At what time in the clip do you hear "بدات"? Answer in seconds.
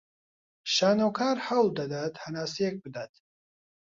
2.83-3.13